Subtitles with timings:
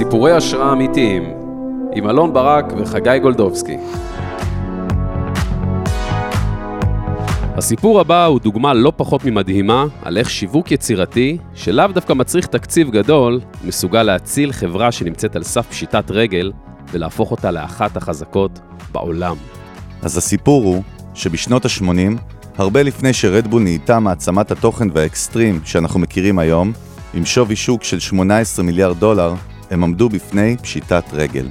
[0.00, 1.22] סיפורי השראה אמיתיים,
[1.92, 3.76] עם אלון ברק וחגי גולדובסקי.
[7.56, 12.90] הסיפור הבא הוא דוגמה לא פחות ממדהימה על איך שיווק יצירתי, שלאו דווקא מצריך תקציב
[12.90, 16.52] גדול, מסוגל להציל חברה שנמצאת על סף פשיטת רגל
[16.92, 18.60] ולהפוך אותה לאחת החזקות
[18.92, 19.36] בעולם.
[20.02, 20.82] אז הסיפור הוא
[21.14, 22.20] שבשנות ה-80,
[22.58, 26.72] הרבה לפני שרדבול נהייתה מעצמת התוכן והאקסטרים שאנחנו מכירים היום,
[27.14, 29.34] עם שווי שוק של 18 מיליארד דולר,
[29.70, 31.48] הם עמדו בפני פשיטת רגל.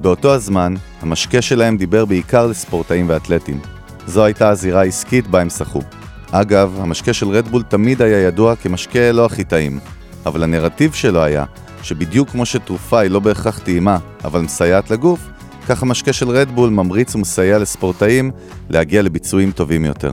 [0.00, 3.60] באותו הזמן, המשקה שלהם דיבר בעיקר לספורטאים ואתלטים.
[4.06, 5.82] זו הייתה הזירה העסקית בה הם שחו.
[6.30, 9.78] אגב, המשקה של רדבול תמיד היה ידוע כמשקה לא הכי טעים,
[10.26, 11.44] אבל הנרטיב שלו היה
[11.82, 15.20] שבדיוק כמו שתרופה היא לא בהכרח טעימה, אבל מסייעת לגוף,
[15.68, 18.30] כך המשקה של רדבול ממריץ ומסייע לספורטאים
[18.70, 20.12] להגיע לביצועים טובים יותר.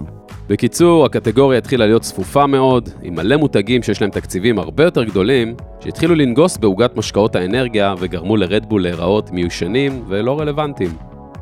[0.49, 5.55] בקיצור, הקטגוריה התחילה להיות צפופה מאוד, עם מלא מותגים שיש להם תקציבים הרבה יותר גדולים,
[5.79, 10.93] שהתחילו לנגוס בעוגת משקאות האנרגיה וגרמו לרדבול להיראות מיושנים ולא רלוונטיים.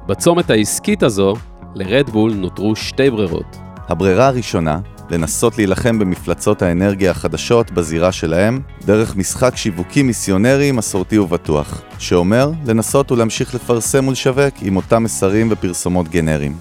[0.08, 1.34] בצומת העסקית הזו,
[1.76, 3.58] לרדבול נותרו שתי ברירות.
[3.88, 4.80] הברירה הראשונה,
[5.10, 13.12] לנסות להילחם במפלצות האנרגיה החדשות בזירה שלהם, דרך משחק שיווקי מיסיונרי מסורתי ובטוח, שאומר לנסות
[13.12, 16.56] ולהמשיך לפרסם ולשווק עם אותם מסרים ופרסומות גנריים.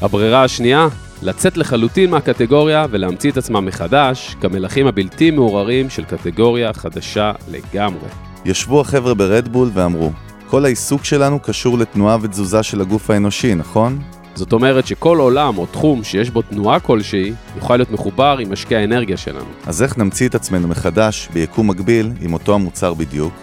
[0.00, 0.88] הברירה השנייה,
[1.22, 8.08] לצאת לחלוטין מהקטגוריה ולהמציא את עצמם מחדש, כמלכים הבלתי מעורערים של קטגוריה חדשה לגמרי.
[8.44, 10.10] ישבו החבר'ה ברדבול ואמרו,
[10.46, 13.98] כל העיסוק שלנו קשור לתנועה ותזוזה של הגוף האנושי, נכון?
[14.34, 18.76] זאת אומרת שכל עולם או תחום שיש בו תנועה כלשהי, יוכל להיות מחובר עם משקי
[18.76, 19.50] האנרגיה שלנו.
[19.66, 23.34] אז איך נמציא את עצמנו מחדש ביקום מקביל עם אותו המוצר בדיוק?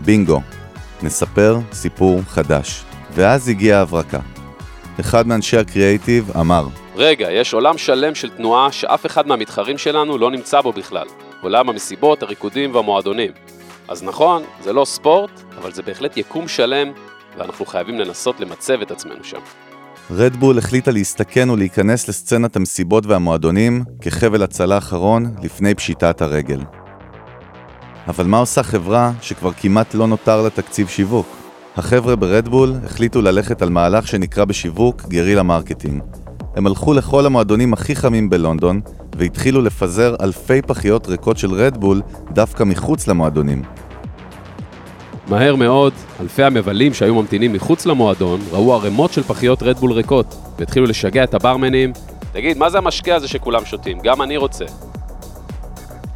[0.00, 0.40] בינגו,
[1.02, 2.84] נספר סיפור חדש.
[3.14, 4.18] ואז הגיעה ההברקה.
[5.00, 6.68] אחד מאנשי הקריאייטיב אמר,
[6.98, 11.06] רגע, יש עולם שלם של תנועה שאף אחד מהמתחרים שלנו לא נמצא בו בכלל.
[11.42, 13.32] עולם המסיבות, הריקודים והמועדונים.
[13.88, 16.92] אז נכון, זה לא ספורט, אבל זה בהחלט יקום שלם,
[17.38, 19.38] ואנחנו חייבים לנסות למצב את עצמנו שם.
[20.10, 26.60] רדבול החליטה להסתכן ולהיכנס לסצנת המסיבות והמועדונים כחבל הצלה אחרון לפני פשיטת הרגל.
[28.08, 31.26] אבל מה עושה חברה שכבר כמעט לא נותר לה תקציב שיווק?
[31.76, 36.25] החבר'ה ברדבול החליטו ללכת על מהלך שנקרא בשיווק guerrilla marketing.
[36.56, 38.80] הם הלכו לכל המועדונים הכי חמים בלונדון
[39.16, 43.62] והתחילו לפזר אלפי פחיות ריקות של רדבול דווקא מחוץ למועדונים.
[45.28, 50.86] מהר מאוד, אלפי המבלים שהיו ממתינים מחוץ למועדון ראו ערימות של פחיות רדבול ריקות והתחילו
[50.86, 51.92] לשגע את הברמנים
[52.32, 53.98] תגיד, מה זה המשקה הזה שכולם שותים?
[54.00, 54.64] גם אני רוצה.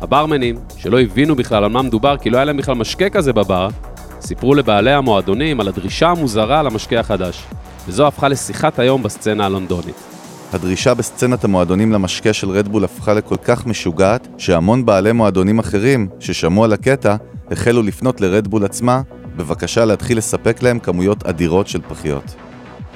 [0.01, 3.69] הברמנים, שלא הבינו בכלל על מה מדובר כי לא היה להם בכלל משקה כזה בבר,
[4.21, 7.45] סיפרו לבעלי המועדונים על הדרישה המוזרה למשקה החדש,
[7.87, 10.19] וזו הפכה לשיחת היום בסצנה הלונדונית.
[10.53, 16.65] הדרישה בסצנת המועדונים למשקה של רדבול הפכה לכל כך משוגעת, שהמון בעלי מועדונים אחרים ששמעו
[16.65, 17.16] על הקטע,
[17.50, 19.03] החלו לפנות לרדבול עצמה,
[19.37, 22.34] בבקשה להתחיל לספק להם כמויות אדירות של פחיות.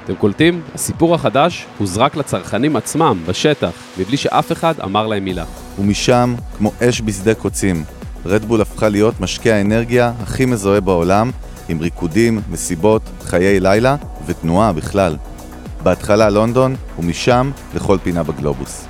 [0.03, 0.61] אתם קולטים?
[0.73, 5.45] הסיפור החדש הוזרק לצרכנים עצמם, בשטח, מבלי שאף אחד אמר להם מילה.
[5.79, 7.83] ומשם, כמו אש בשדה קוצים,
[8.25, 11.31] רדבול הפכה להיות משקה האנרגיה הכי מזוהה בעולם,
[11.69, 13.95] עם ריקודים, מסיבות, חיי לילה
[14.25, 15.15] ותנועה בכלל.
[15.85, 18.85] בהתחלה לונדון, ומשם לכל פינה בגלובוס.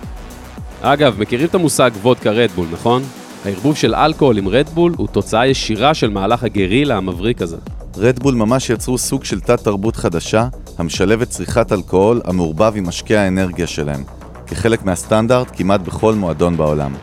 [0.81, 3.03] אגב, מכירים את המושג וודקה רדבול, נכון?
[3.45, 7.57] הערבוב של אלכוהול עם רדבול הוא תוצאה ישירה של מהלך הגרילה המבריק הזה.
[7.97, 10.47] רדבול ממש יצרו סוג של תת-תרבות חדשה,
[10.77, 14.03] המשלבת צריכת אלכוהול המעורבב עם משקי האנרגיה שלהם,
[14.47, 16.93] כחלק מהסטנדרט כמעט בכל מועדון בעולם.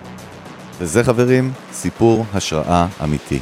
[0.80, 3.38] וזה חברים, סיפור השראה אמיתי.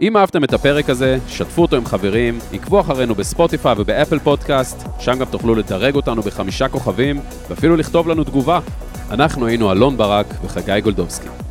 [0.00, 5.18] אם אהבתם את הפרק הזה, שתפו אותו עם חברים, עקבו אחרינו בספוטיפיי ובאפל פודקאסט, שם
[5.18, 8.60] גם תוכלו לדרג אותנו בחמישה כוכבים, ואפילו לכתוב לנו תגובה.
[9.10, 11.45] אנחנו היינו אלון ברק וחגי גולדובסקי.